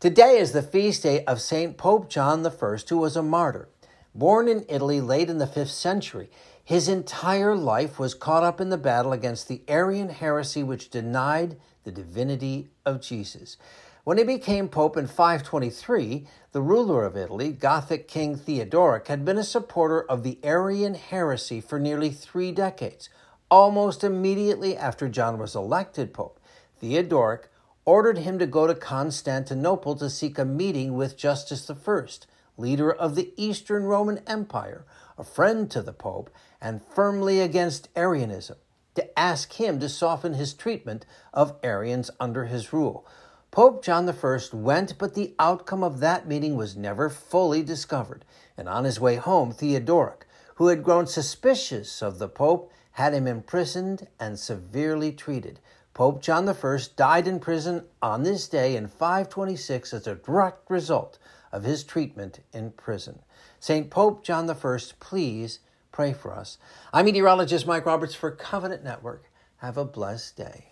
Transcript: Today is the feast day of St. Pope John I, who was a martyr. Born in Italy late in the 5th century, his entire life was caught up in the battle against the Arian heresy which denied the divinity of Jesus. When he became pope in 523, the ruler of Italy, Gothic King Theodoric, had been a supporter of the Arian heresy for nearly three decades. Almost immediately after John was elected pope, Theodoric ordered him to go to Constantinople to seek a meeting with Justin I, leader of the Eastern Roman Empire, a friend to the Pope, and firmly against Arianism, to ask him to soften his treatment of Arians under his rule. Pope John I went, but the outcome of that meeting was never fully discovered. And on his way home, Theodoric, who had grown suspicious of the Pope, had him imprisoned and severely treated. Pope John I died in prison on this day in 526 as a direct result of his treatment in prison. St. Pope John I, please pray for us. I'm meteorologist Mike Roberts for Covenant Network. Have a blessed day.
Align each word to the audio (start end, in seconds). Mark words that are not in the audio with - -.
Today 0.00 0.38
is 0.38 0.52
the 0.52 0.62
feast 0.62 1.02
day 1.02 1.24
of 1.24 1.40
St. 1.40 1.76
Pope 1.76 2.08
John 2.08 2.46
I, 2.46 2.76
who 2.88 2.98
was 2.98 3.16
a 3.16 3.22
martyr. 3.22 3.68
Born 4.14 4.46
in 4.46 4.64
Italy 4.68 5.00
late 5.00 5.28
in 5.28 5.38
the 5.38 5.44
5th 5.44 5.70
century, 5.70 6.30
his 6.62 6.86
entire 6.86 7.56
life 7.56 7.98
was 7.98 8.14
caught 8.14 8.44
up 8.44 8.60
in 8.60 8.68
the 8.68 8.78
battle 8.78 9.12
against 9.12 9.48
the 9.48 9.62
Arian 9.66 10.10
heresy 10.10 10.62
which 10.62 10.90
denied 10.90 11.56
the 11.82 11.90
divinity 11.90 12.70
of 12.86 13.00
Jesus. 13.00 13.56
When 14.04 14.18
he 14.18 14.22
became 14.22 14.68
pope 14.68 14.96
in 14.96 15.08
523, 15.08 16.28
the 16.52 16.62
ruler 16.62 17.04
of 17.04 17.16
Italy, 17.16 17.50
Gothic 17.50 18.06
King 18.06 18.36
Theodoric, 18.36 19.08
had 19.08 19.24
been 19.24 19.36
a 19.36 19.42
supporter 19.42 20.02
of 20.02 20.22
the 20.22 20.38
Arian 20.44 20.94
heresy 20.94 21.60
for 21.60 21.80
nearly 21.80 22.10
three 22.10 22.52
decades. 22.52 23.08
Almost 23.50 24.04
immediately 24.04 24.76
after 24.76 25.08
John 25.08 25.38
was 25.38 25.56
elected 25.56 26.14
pope, 26.14 26.38
Theodoric 26.78 27.50
ordered 27.88 28.18
him 28.18 28.38
to 28.38 28.46
go 28.46 28.66
to 28.66 28.74
Constantinople 28.74 29.96
to 29.96 30.10
seek 30.10 30.38
a 30.38 30.44
meeting 30.44 30.94
with 30.94 31.16
Justin 31.16 31.56
I, 31.86 32.02
leader 32.58 32.92
of 32.92 33.14
the 33.14 33.32
Eastern 33.38 33.84
Roman 33.84 34.18
Empire, 34.26 34.84
a 35.16 35.24
friend 35.24 35.70
to 35.70 35.80
the 35.80 35.94
Pope, 35.94 36.28
and 36.60 36.84
firmly 36.84 37.40
against 37.40 37.88
Arianism, 37.96 38.58
to 38.94 39.18
ask 39.18 39.54
him 39.54 39.80
to 39.80 39.88
soften 39.88 40.34
his 40.34 40.52
treatment 40.52 41.06
of 41.32 41.56
Arians 41.62 42.10
under 42.20 42.44
his 42.44 42.74
rule. 42.74 43.06
Pope 43.50 43.82
John 43.82 44.06
I 44.06 44.38
went, 44.52 44.98
but 44.98 45.14
the 45.14 45.34
outcome 45.38 45.82
of 45.82 46.00
that 46.00 46.28
meeting 46.28 46.56
was 46.56 46.76
never 46.76 47.08
fully 47.08 47.62
discovered. 47.62 48.26
And 48.58 48.68
on 48.68 48.84
his 48.84 49.00
way 49.00 49.16
home, 49.16 49.50
Theodoric, 49.50 50.26
who 50.56 50.66
had 50.66 50.84
grown 50.84 51.06
suspicious 51.06 52.02
of 52.02 52.18
the 52.18 52.28
Pope, 52.28 52.70
had 52.92 53.14
him 53.14 53.26
imprisoned 53.26 54.08
and 54.20 54.38
severely 54.38 55.10
treated. 55.10 55.58
Pope 55.98 56.22
John 56.22 56.48
I 56.48 56.78
died 56.94 57.26
in 57.26 57.40
prison 57.40 57.84
on 58.00 58.22
this 58.22 58.48
day 58.48 58.76
in 58.76 58.86
526 58.86 59.92
as 59.92 60.06
a 60.06 60.14
direct 60.14 60.70
result 60.70 61.18
of 61.50 61.64
his 61.64 61.82
treatment 61.82 62.38
in 62.52 62.70
prison. 62.70 63.18
St. 63.58 63.90
Pope 63.90 64.22
John 64.22 64.48
I, 64.48 64.78
please 65.00 65.58
pray 65.90 66.12
for 66.12 66.32
us. 66.32 66.58
I'm 66.92 67.06
meteorologist 67.06 67.66
Mike 67.66 67.84
Roberts 67.84 68.14
for 68.14 68.30
Covenant 68.30 68.84
Network. 68.84 69.24
Have 69.56 69.76
a 69.76 69.84
blessed 69.84 70.36
day. 70.36 70.66